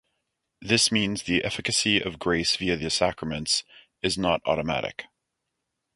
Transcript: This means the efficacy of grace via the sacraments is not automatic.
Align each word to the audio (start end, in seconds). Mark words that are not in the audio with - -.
This 0.61 0.91
means 0.91 1.21
the 1.21 1.43
efficacy 1.43 2.01
of 2.01 2.17
grace 2.17 2.55
via 2.55 2.75
the 2.75 2.89
sacraments 2.89 3.63
is 4.01 4.17
not 4.17 4.41
automatic. 4.47 5.05